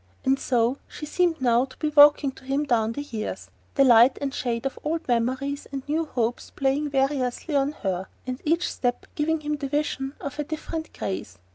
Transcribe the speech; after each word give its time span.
And 0.25 0.39
so 0.39 0.79
she 0.87 1.05
seemed 1.05 1.39
now 1.41 1.65
to 1.65 1.77
be 1.77 1.89
walking 1.89 2.31
to 2.31 2.43
him 2.43 2.63
down 2.63 2.93
the 2.93 3.03
years, 3.03 3.51
the 3.75 3.83
light 3.83 4.17
and 4.19 4.33
shade 4.33 4.65
of 4.65 4.79
old 4.83 5.07
memories 5.07 5.67
and 5.71 5.87
new 5.87 6.05
hopes 6.05 6.49
playing 6.49 6.89
variously 6.89 7.55
on 7.55 7.73
her, 7.83 8.07
and 8.25 8.41
each 8.43 8.67
step 8.67 9.05
giving 9.13 9.41
him 9.41 9.57
the 9.57 9.67
vision 9.69 10.15
of 10.19 10.39
a 10.39 10.43
different 10.43 10.91
grace. 10.97 11.37